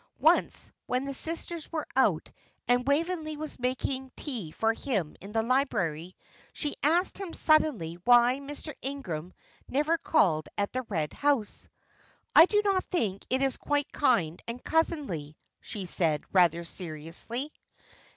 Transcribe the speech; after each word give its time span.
Once, 0.23 0.71
when 0.87 1.05
the 1.05 1.13
sisters 1.13 1.71
were 1.71 1.85
out, 1.95 2.31
and 2.67 2.87
Waveney 2.87 3.37
was 3.37 3.59
making 3.59 4.11
tea 4.15 4.49
for 4.49 4.73
him 4.73 5.15
in 5.21 5.31
the 5.31 5.43
library, 5.43 6.15
she 6.53 6.73
asked 6.81 7.19
him 7.19 7.33
suddenly 7.33 7.99
why 8.03 8.39
Mr. 8.39 8.73
Ingram 8.81 9.31
never 9.69 9.99
called 9.99 10.49
at 10.57 10.73
the 10.73 10.81
Red 10.89 11.13
House. 11.13 11.67
"I 12.35 12.47
do 12.47 12.63
not 12.65 12.83
think 12.85 13.27
it 13.29 13.43
is 13.43 13.57
quite 13.57 13.91
kind 13.91 14.41
and 14.47 14.63
cousinly," 14.63 15.37
she 15.61 15.85
said, 15.85 16.23
rather 16.33 16.63
seriously. 16.63 17.53